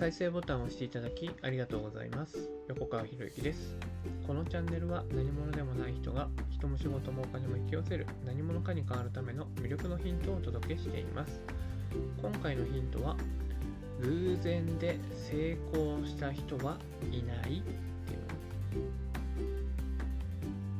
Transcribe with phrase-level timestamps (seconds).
[0.00, 2.48] 再生ボタンを押していただきありがとうございます。
[2.68, 3.76] 横川博之です。
[4.26, 11.42] このチャンネルは何者でもない人が人も仕事もお金も引き寄せる何者かに変わるための魅力のヒントをお届けしています。
[12.22, 13.14] 今回のヒントは
[14.00, 14.98] 偶然で
[15.30, 16.78] 成功した人は
[17.12, 17.62] いないっていう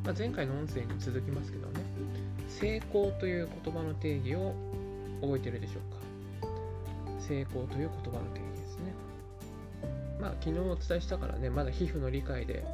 [0.02, 1.84] まあ、前回の音声に続きますけどね
[2.48, 4.54] 成功という言葉の定義を
[5.20, 5.80] 覚えてるでしょ
[6.40, 6.48] うか？
[7.20, 8.49] 成功という言葉の定義
[10.20, 12.64] まあ昨日お伝えしたからねまだ皮膚の理解で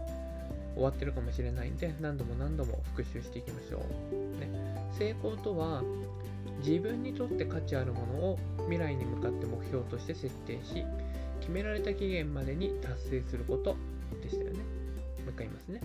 [0.74, 3.82] 終わってるかもしれないんで何度も何度も復習していきましょ
[4.12, 4.48] う、ね、
[4.98, 5.82] 成功とは
[6.64, 10.84] 自分にとって価値あるものを未来に向かって目標として設定し
[11.40, 13.76] 決められた期限までに達成すること
[14.22, 14.58] でしたよね。
[14.58, 14.64] も
[15.28, 15.80] う一回言いますね。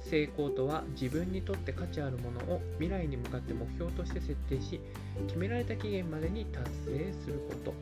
[0.00, 4.80] 成功とは自分にとって価値あるものを未来に向かって目標として設定し
[5.26, 7.74] 決められた期限までに達成すること。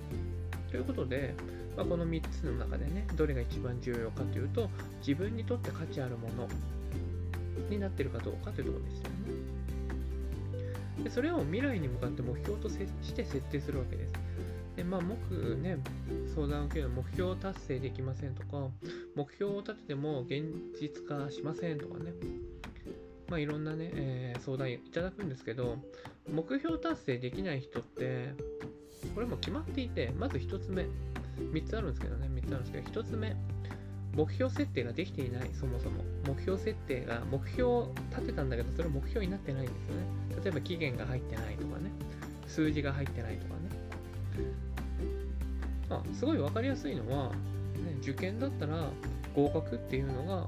[0.70, 1.34] ということで、
[1.76, 6.48] まあ、この3つの中でねどれが一番重要かというと自分にとって価値あるもの
[7.68, 9.54] になってるかどうかというところでしたよね。
[11.04, 14.12] でそれを未来に向かって目標として設定するわけです。
[14.76, 15.78] でまあ、僕ね、
[16.34, 18.68] 相談を受けるの目標を達成できませんとか、
[19.14, 20.44] 目標を立てても現
[20.80, 22.12] 実化しませんとかね、
[23.28, 25.78] まあ、いろんなね、えー、相談いただくんですけど、
[26.28, 28.34] 目標達成できない人って、
[29.14, 30.86] これも決まっていて、まず1つ目、
[31.38, 33.36] 3つあるんですけどね、3つあるんですけど、1つ目、
[34.16, 36.04] 目標設定ができていない、そもそも。
[36.26, 40.42] 目標設定が、目標を立てたんだけど、それ目標になってないんですよね。
[40.44, 41.90] 例えば期限が入ってないとかね、
[42.46, 43.60] 数字が入ってないとかね。
[45.90, 47.36] あすごい分かりやすいのは、ね、
[48.00, 48.90] 受験だったら
[49.34, 50.46] 合格っていうのが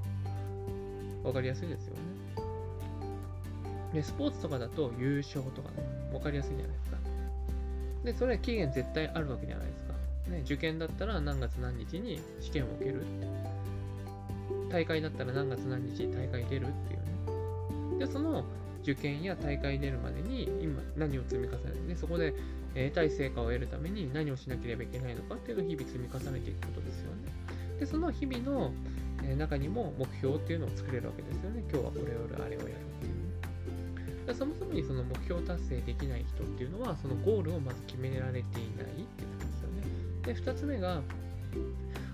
[1.23, 2.01] 分かりやすいですよね。
[3.93, 5.77] で、スポーツとかだと優勝とかね、
[6.13, 6.97] 分かりやすいじゃないですか。
[8.05, 9.86] で、それは期限絶対あるわけじゃないですか。
[10.29, 13.03] ね、受験だったら何月何日に試験を受ける。
[14.71, 18.05] 大会だったら何月何日大会出るっていうね。
[18.05, 18.45] で、その
[18.83, 22.35] 受験や大会出るまでに今何を積み重ねて、ね、そこで
[22.75, 27.33] 得たい成果を得るために何をしなければいけないのかっていうのを日々積み重ねていくことですよね。
[27.81, 28.73] で、その日々の
[29.39, 31.63] 中にも目標っていうのを作れるわけですよね。
[31.71, 32.75] 今日はこれをやる、あれをやるっ
[34.27, 38.43] ていう、そもそもにその目標達成できない人っていうのは、そのゴールをまず決められてい
[38.77, 39.36] ないっていう
[40.27, 40.35] で。
[40.35, 41.03] 2つ目が、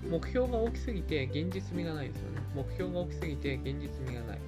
[0.09, 2.41] 目標が大きすぎて現実味がないですよね。
[2.55, 4.39] 目標が大きすぎて現実味がない。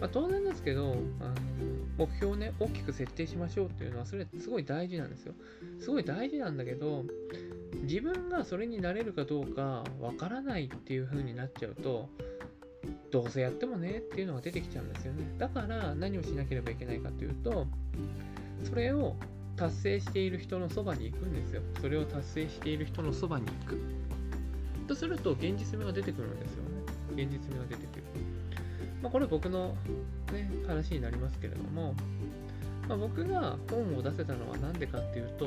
[0.00, 1.34] まあ、当然ですけど、あの
[1.96, 5.34] 目標をね、大きく設定しましょうっていうのは、それすごい大事なんですよ。
[5.80, 7.04] すごい大事なんだけど、
[7.82, 12.08] 自分がそれになれるかどうかわからないっていう風になっちゃうと、
[13.10, 15.24] どうせやってもねっていうのが出てきちゃうんですよね。
[15.38, 17.66] だから何をしなければいけないかというと、
[18.64, 19.16] それを
[19.56, 21.62] 達成している人のそばに行くんですよ。
[21.80, 23.80] それを達成している人のそばに行く。
[24.86, 27.22] とすると、現実味が出てくるんですよね。
[27.22, 28.02] 現実味が出てくる。
[29.02, 29.74] まあ、これ僕の、
[30.32, 31.94] ね、話になりますけれども、
[32.88, 35.46] まあ、僕が本を出せたのは何でかっていうと、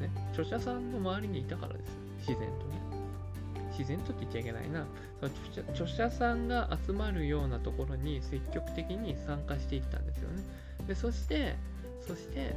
[0.00, 1.98] ね、著者さんの周りにいたからです。
[2.28, 2.88] 自然とね。
[3.70, 4.86] 自然とって言っちゃいけないな。
[5.20, 5.32] その
[5.70, 10.42] 著者さんが集まるようなところに積極的に参加していったんですよね。
[10.86, 11.56] でそして、
[12.08, 12.54] そして、ね、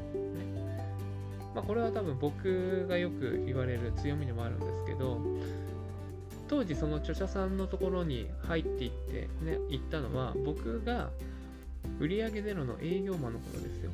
[1.54, 5.20] まあ、これは多分僕がよく言われる強みでもあるんですけど、
[6.48, 11.10] 当時その著者さんのところに入っていってね行ったのは僕が
[12.00, 13.92] 売上ゼロの営業マンのことですよ。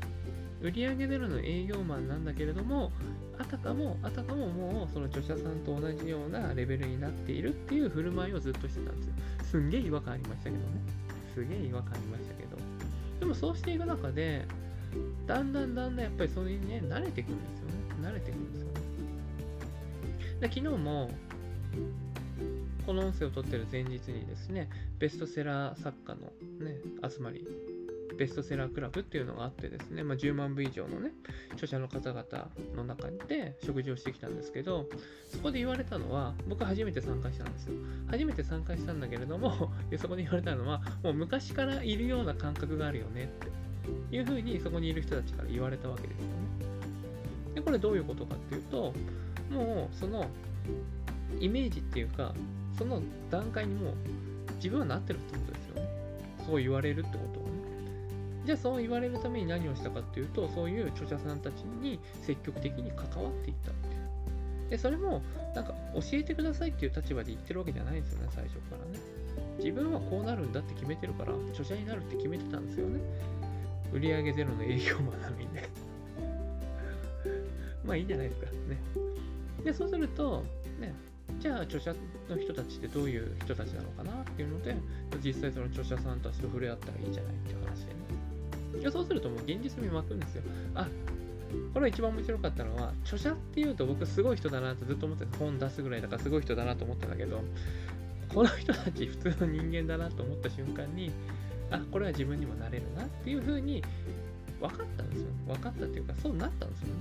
[0.61, 2.91] 売上ゼロの営業マンなんだけれども
[3.37, 9.13] あたかもあたかももうその著者さんと同じようなレベルになっているっていう振る舞いをずっとしてたんですよ。
[9.51, 10.61] すんげえ違和感ありましたけどね。
[11.35, 12.57] すげえ違和感ありましたけど。
[13.19, 14.47] でもそうしていく中で
[15.27, 17.73] だんだんだんだんやっぱりそれにね慣れていくんですよね。
[18.01, 18.67] 慣れていくんですよ。
[18.67, 18.71] ね
[20.39, 21.09] で昨日も
[22.87, 26.31] この音声を撮ってる前日にですね、ベストセラー作家の
[26.65, 27.45] ね、集まり、
[28.17, 31.11] ベストセラークラブっていうのがあってですね、まあ、10万部以上のね、
[31.51, 32.23] 著者の方々
[32.77, 34.87] の中で食事をしてきたんですけど、
[35.29, 37.73] そこで言われたのは、僕初めて参加したんですよ。
[38.09, 39.69] 初めて参加したんだけれども、
[39.99, 43.66] そこで言われたのは、もう昔からいるような感覚があるよねって。
[44.11, 46.31] いうふうにそこにいる人たちから言われたわけですよね。
[47.55, 48.93] で、これどういうことかっていうと、
[49.51, 50.27] もうその
[51.39, 52.33] イメージっていうか、
[52.77, 53.93] その段階にもう
[54.55, 55.89] 自分はなってるってことですよね。
[56.45, 57.51] そう言われるってことはね。
[58.45, 64.69] じゃあそう言われるために何をしたかっていうと、そういう著者さんたちに積極的に関わっていったっていう。
[64.69, 65.21] で、それも
[65.55, 68.99] なんか教えてくださいっていう立場で言ってるわけじゃないんですよね、最初からね。
[69.57, 72.99] 自分はこうなるんだって決めてるから、著者になるって決めてたんですよね。
[73.93, 75.69] 売上ゼロの営業マンなのにね。
[77.85, 78.51] まあいいんじゃないですか。
[78.51, 78.77] ね。
[79.63, 80.43] で、そうすると、
[80.79, 80.93] ね、
[81.39, 81.93] じゃあ著者
[82.29, 84.75] の人たちってどういう人たちなのかなっていうので
[85.23, 90.43] 実際その著者さんたちと触れ合ったらいいじゃないっていう話でねいやそうするともう現実味湧くんですよ
[90.73, 90.87] あ
[91.73, 97.41] これ一番面白かったのは著者っていうと僕すごい人だなってずっと思ってた本出すぐらいだからすごい人だなと思ったんだけど
[98.33, 101.11] この人たち普通の人間だなと思った瞬間に
[101.71, 103.83] あこれは自分にもなれるなっていうふうに
[104.59, 106.93] 分かったんですよ分かったっていうかそうなったんですよね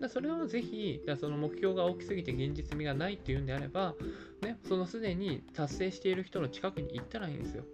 [0.00, 3.94] だそれをぜひ、その目標が大きすぎて現実味がないっていうんであれば、
[4.42, 7.64] ね、そのすでに達成している人の近くに行ったらいいんですよ。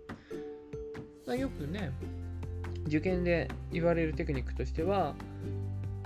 [1.27, 1.93] だよくね、
[2.87, 5.15] 受験で言われるテクニックとしては、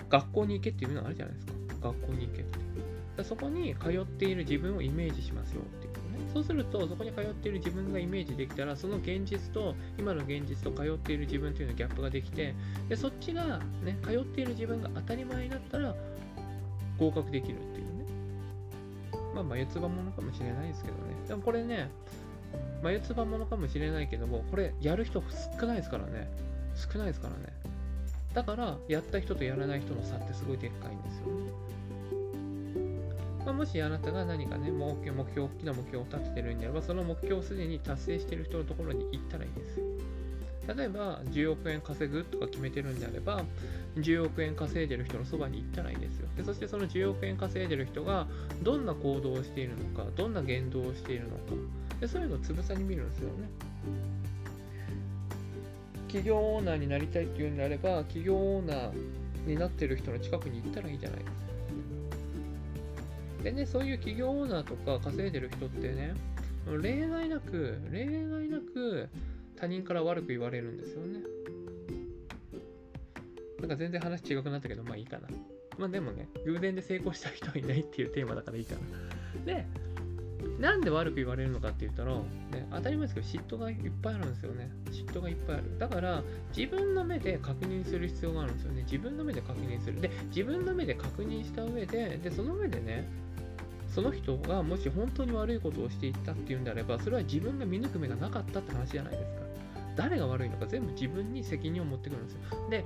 [0.08, 1.52] 学校に行けっていうのがあるじゃないですか。
[1.88, 3.25] 学校に行けって。
[3.25, 5.86] そこに通っている自分をイメージしますよって。
[6.33, 12.55] そうすると、そこに通っている自分がイメージできたら、その現実と、今の現実と通っている自分というのギャップができて、
[12.89, 15.95] でそっちが、ね、通っている自分が当たり前になったら、
[16.99, 18.05] 合格できるっていうね。
[19.35, 21.01] まあ、眉唾ものかもしれないですけどね。
[21.29, 21.91] でもこれね、
[22.83, 25.23] 眉唾ものかもしれないけども、これやる人
[25.59, 26.29] 少ないですからね。
[26.75, 27.53] 少ないですからね。
[28.35, 31.51] だから、やった人とやらない人の差ってすごいでっかいんですよね。
[33.46, 39.81] まあ、もしあなたが何かね、目標、目標、大きな目標を立ててるんであれば、その目標をすでに達成してる人のところに行ったらいいです。
[40.76, 43.44] 例えば、10億円稼ぐとか決めてるんであれば、
[43.98, 46.28] 10億円稼いでる人のそばに行ったらいいですよ。
[46.37, 48.26] でそしてその10億円稼いでる人が
[48.62, 51.43] どんな行動をしているのか、どんな言動をしているのか、
[52.00, 53.48] でそういうのをつぶさに見るんですよね。
[56.08, 58.93] 企業オーナーになりたいっていうんであれば、企業オーナー
[59.46, 61.45] になってる人の近くに行ったらいいじゃないですか。
[63.46, 66.14] でね、そういう企業オーナーとか稼いでる人ってね、
[66.82, 69.08] 例外なく、例外なく
[69.54, 71.20] 他人から悪く言われるんですよね。
[73.60, 75.28] なんか全然話違くなったけど、まあいいかな。
[75.78, 79.44] まあでもね、偶然で成功した人はいないっていうテーマだからいいかな。
[79.44, 79.64] で、
[80.58, 84.72] なんで悪く言われるのかって言ったら、ね、当たり前ですけど嫉妬がいっぱいあるんですよね。
[84.90, 85.78] 嫉妬がいっぱいある。
[85.78, 86.25] だから、
[86.56, 88.82] 自分の目で確認する必要があるんですよね。
[88.82, 90.00] 自分の目で確認する。
[90.00, 93.06] で、自分の目で確認した上で、で、その上でね、
[93.96, 99.40] その人がもし本当に悪いことをしていったっていうんであれば、それは自分が見抜く目がなかったって話じゃないですか。
[99.96, 102.40] 誰が悪いのか全部自分に責任を持ってくるんですよ。
[102.69, 102.84] で、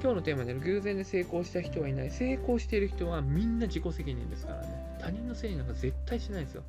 [0.00, 2.10] 今日のテーマである偶然で成功した人はいない。
[2.10, 4.96] 成功している人はみんな自己責任ですからね。
[5.02, 6.62] 他人のせいなんか絶対しないですよ。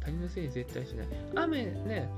[0.00, 1.06] 他人のせいに絶対しない。
[1.36, 2.08] 雨ね、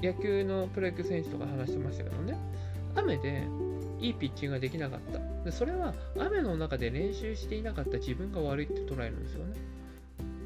[0.00, 2.38] 野球のプロ野球選手とか話してましたけどね、
[2.94, 3.42] 雨で
[4.00, 5.44] いいピッチングができなかった。
[5.44, 9.54] でそれは雨の中で練習していなかった自分が悪いって捉えるんですよね。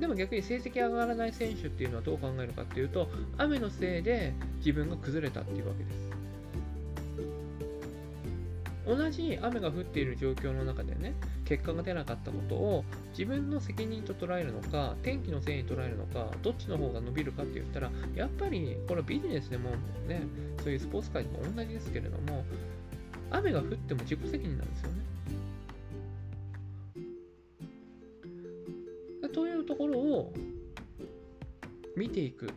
[0.00, 3.08] でも逆に成績上がらない選手っていうのはどう考えるかっていうと、
[3.38, 6.24] 雨のせいで自分が崩れたっていうわけです。
[8.86, 11.14] 同じ雨が降っている状況の中でね、
[11.46, 19.70] 結果が出なかったことを自分の責任と捉えるのか、天気のせいに捉えるのか、どっちの方が伸びるかって言ったら、やっぱりこれはビジネスでも
[20.06, 20.22] ね、
[20.62, 22.44] そういうスポーツ界でも同じですけれども、
[23.38, 25.04] 雨が降っても自己責任なんですよね。
[29.32, 30.32] というところを
[31.96, 32.50] 見ていく、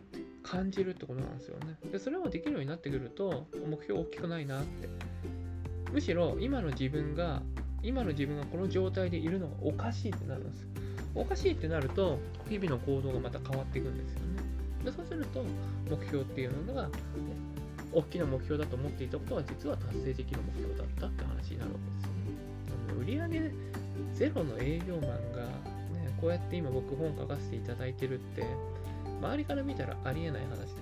[0.43, 1.77] 感じるってことなんですよね。
[1.91, 4.87] で、それをできるようになってくると、目標大きくないなって
[5.91, 7.41] むしろ今の自分が
[7.83, 10.67] 今の自分がこの状態でいるのがおかしいってなるんです
[11.15, 14.25] おかしいってなると日々の行動がまた変わっていくんですよね
[14.83, 15.43] でそうすると
[15.89, 16.89] 目標っていうのが、ね、
[17.93, 23.51] 大きな目標だと思っていたことは実は達成できる目標だったって話になるわけですよね売上
[24.13, 25.45] ゼロの営業マンが、
[25.93, 28.43] ね、こうやって今僕本書かせていただいてるって
[29.21, 30.75] 周りから見たらありえない話ですよ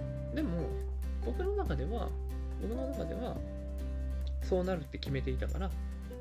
[0.00, 0.68] ねでも
[1.24, 2.08] 僕の中では
[2.62, 3.36] 僕の中では
[4.42, 5.70] そうなるって決めていたから、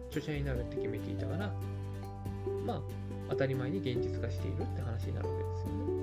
[0.09, 1.51] 著者になるって決めていたから、
[2.65, 2.81] まあ、
[3.29, 5.98] 当たり前に現実化しているって話になるわけですよね。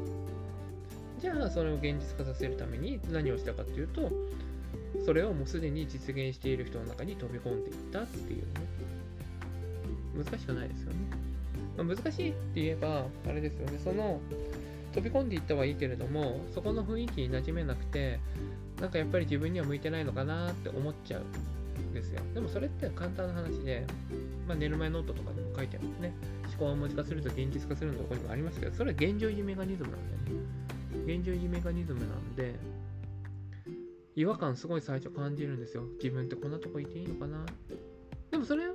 [1.19, 4.11] じゃあ、それを現実化させるために何をしたかっていうと、
[5.05, 8.45] それをもうすでに実現している人の中に飛び込んでいったっていうね。
[10.17, 10.99] 難しくないですよね。
[11.77, 14.21] まあ、難しいって言えば、あれですよね、その、
[14.95, 18.19] 飛び込んでいったはいいけれども、そこの雰囲気に馴染めなくて、
[18.81, 22.23] なんかやっぱり自分には向いてないのかなって思っちゃうんですよ。
[22.35, 23.87] でもそれって簡単な話で、
[24.49, 26.15] まあ、寝る前ノートとかでも書いてあるね。
[26.49, 30.66] 思考を文字化すると現実化するのとこにもありますけど、それは現状維持メカニズムなんでね。
[31.07, 32.57] 現状維持メカニズムなんで、
[34.17, 35.85] 違和感すごい最初感じるんですよ。
[36.03, 37.47] 自分ってこんなとこいていいのかな。
[38.33, 38.73] でもそれが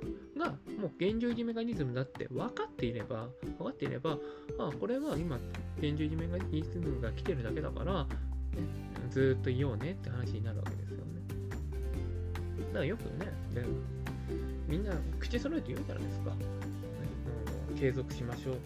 [0.78, 4.18] もう現状維持メカニズムだって分かっていれば、分かっていれば、
[4.58, 5.36] ああ、これは今
[5.78, 8.08] 現状維持メカニズムが来てるだけだから、ね、
[9.10, 11.02] ずっといようねって話になるわけですよね。
[12.68, 13.64] だからよくね、で
[14.66, 16.30] みんな口揃えて言うじゃないですか。
[16.30, 16.36] ね、
[17.78, 18.56] 継続しましょう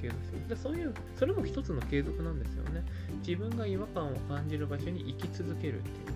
[0.00, 2.84] 継続しましょうでそういうそれも一つの継続なんですよね
[3.18, 6.06] 自分が違和感を感じる場所に生き続けるっていう。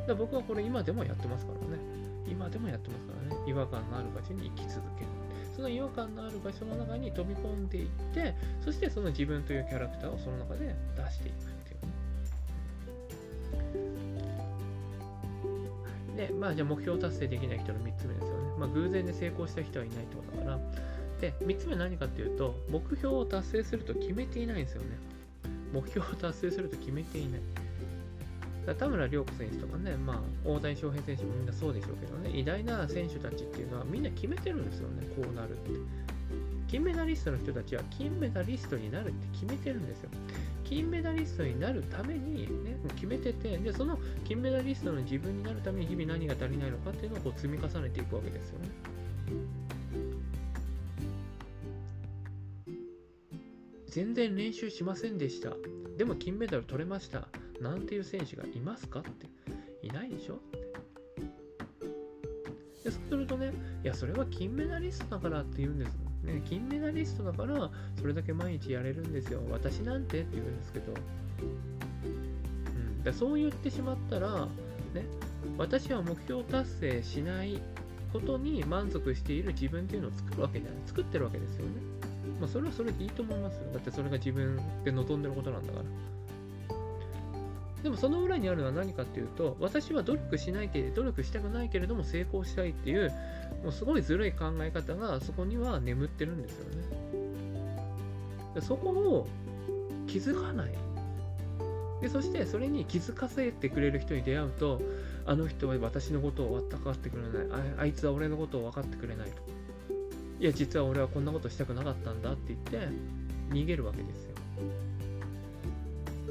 [0.00, 1.82] ねで僕はこれ今でもやってますからね。
[2.26, 3.42] 今でもやってますからね。
[3.46, 5.06] 違和感のある場所に生き続ける
[5.58, 8.34] その違和感のある場所の中に飛び込んでいって
[8.64, 11.76] そしてその自分というキャラクターをその中で出していくってい
[16.12, 16.16] う。
[16.16, 18.54] ねでまあじゃあ目標達成できない人の3つ目ですよね。
[18.58, 20.58] まあ偶然で成功した人はいないってことだから。
[21.20, 24.96] で3つ目何かっていうと目標を達成すると決めていないんですよね。
[25.72, 27.40] 目標を達成すると決めていない
[28.74, 35.70] 田村亮子選手とかね、まあ、大谷翔平選手もみんなそうでしょうけどね、偉大な選手たちっていうのはみんな決めてるんですよね、こうなるって。
[36.68, 40.10] 金メダリストの人たちは金メダリストになるって決めてるんですよ。
[40.64, 48.68] 金メダリストになるために、ね、決めててで、その金メダリストの自分になるために日々何が足りないのかっていうのをこう積み重ねていくわけですよね。
[53.98, 55.50] 全然練習しませんでした。
[55.96, 57.26] でも金メダル取れました。
[57.60, 59.26] なんていう選手がいますかって。
[59.82, 60.58] いないでしょって。
[62.84, 63.52] でそうするとね
[63.82, 65.98] いやそれは金メダリストだからって言うんです。
[66.22, 69.40] ね金メダリストだからそれだけ毎日やれるんですよ。
[69.50, 70.92] 私なんてって言うんですけど、
[72.04, 74.46] うん、でそう言ってしまったら
[74.94, 75.06] ね
[75.56, 77.60] 私は目標達成しない
[78.12, 81.72] ことに満足している自分っていうのを作るわけじゃない作ってるわけですよね
[82.40, 85.84] まあそれはそれでいいと思いますよだってそれが自分で望んでることなんだから
[87.82, 93.12] でもその裏にあるのは何かっていうと、私は努力しないけれど、努力したくないけれども成功したいっていう、
[93.62, 98.60] もうすごいずるい考え方がそこには眠ってるんですよね。
[98.60, 99.28] そこを
[100.08, 100.74] 気づかない。
[102.00, 104.80] でそしてそれに気づかせてくれる人に出会うと、
[105.26, 107.82] あの人は私のことを分かってくれないあ。
[107.82, 109.34] あいつは俺のことを分かってくれないと。
[110.40, 112.88] いや、実は俺はこんなことしたくなかったんだって言って、
[113.50, 114.30] 逃げるわけですよ。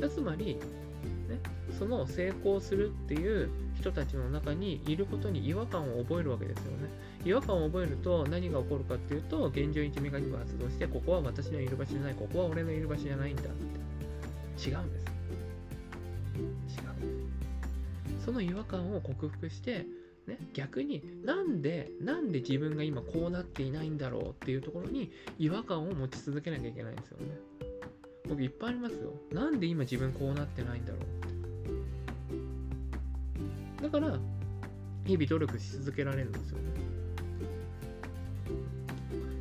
[0.09, 0.62] つまり、ね、
[1.77, 6.89] その成功するっていう人たちの中にいることに違和感を覚えるわけですよね。
[7.25, 14.69] 違和感を覚えると何が起こるかっていうと、現状一メカニズム発動して、ここは私のいる場所じゃない、ここは俺のいる場所じゃないんだって。
[14.69, 15.16] 違うんです。
[18.27, 19.86] その違和感を克服して、
[20.27, 27.27] ね、逆になんで、なんで自分が今こうなっていないんだろうっていうところに違和感を持ち続けなきゃいけないんですよね。
[28.27, 29.13] 僕いっぱいありますよ。
[29.31, 31.05] なんで今自分こうなってないんだろうっ
[33.77, 33.84] て。
[33.84, 34.19] だから、
[35.05, 36.63] 日々努力し続けられるんですよね。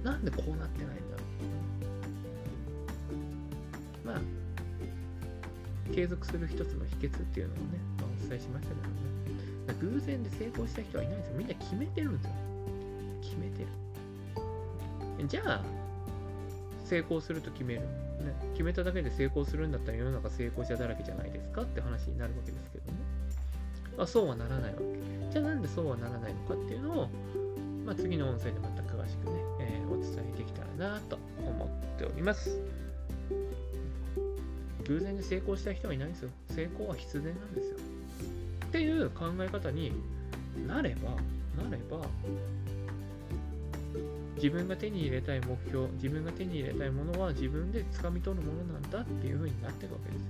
[0.04, 1.24] なんでこうなってないんだろ
[4.04, 4.06] う。
[4.06, 4.20] まあ、
[5.94, 7.62] 継続する一つの秘訣っていうのをね、
[7.98, 9.06] まあ、お伝えしましたけどね。
[9.80, 11.34] 偶然で成功した人はいないんですよ。
[11.36, 12.32] みんな決めてるんですよ。
[13.22, 13.62] 決めて
[15.18, 15.28] る。
[15.28, 15.64] じゃあ、
[16.84, 17.80] 成功すると決める。
[17.80, 22.98] ね、決めただけで成功するんだったら世の中成功者だらけじゃないですかって話になるわけですけどね。
[23.98, 24.84] まあ、そうはならないわけ。
[25.32, 27.08] じゃあなんでそうはならないのかっていうのを、
[27.84, 32.58] まあ、次の音声でまた詳しくね、えー、お伝えできたらなと思っております。
[34.88, 36.30] 偶然で成功した人はいないんですよ。
[36.50, 37.76] 成功は必然なんですよ。
[38.66, 39.92] っていう考え方に
[40.66, 41.10] なれば、
[41.62, 42.06] なれば、
[44.36, 50.28] 自分が手に入れたい目標、自分が手に入れたいものは自分で掴み取るものなんだっていう風になってるわけですよ。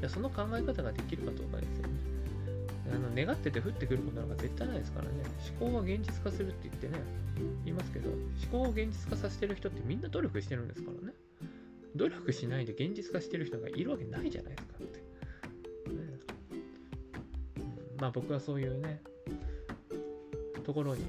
[0.00, 1.92] いやその考え方ができるかどうかですよね。
[2.92, 5.10] あの願ってて降ってくることなんか絶対ないですからね。
[5.58, 6.94] 思考は現実化するって言ってね、
[7.64, 8.18] 言いますけど、思
[8.50, 11.14] 考を現実化させてる人ってみんな努力してるんですからね。
[11.96, 14.98] 努力しないで現実化してる人がいるわけないじゃないですかって。
[14.98, 16.18] ね、
[17.98, 19.00] まあ僕はそういうね、
[20.64, 21.04] ところに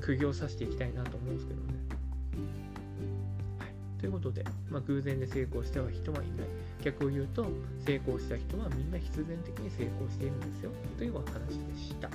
[0.00, 1.66] 釘を刺していきたいなと思うんですけどね。
[3.58, 6.46] はい、ということで、まあ、偶然で成功した人はいない。
[6.82, 7.46] 逆を言うと、
[7.84, 10.70] 成功した人はみんな必然的に成功しているんですよ。
[10.98, 12.10] というお話でした。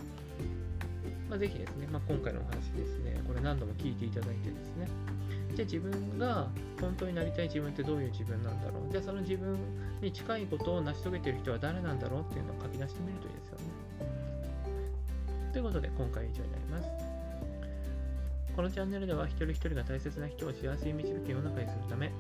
[1.31, 4.85] まあ、ぜひですね、まあ、今回のお話ですね、これ何度も聞いていただいてですね、
[5.55, 6.49] じゃあ自分が
[6.81, 9.57] 本当になりたい自分ってどういう自分なんだろうじゃあその自分
[10.01, 13.63] に近いことを成し遂げている人は誰なんだろうっていうのを書き出してみるといいですよね。
[15.53, 16.89] ということで今回は以上になります。
[18.53, 22.11] このチャンネルでは一人一人が大切な人を幸せに導く世の中にするため、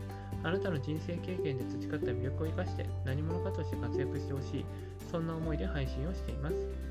[0.41, 4.65] あなたの人生経験で培った魅力を生かして何者かとして活躍してほしい、
[5.11, 6.90] そんな思いで配信をしています。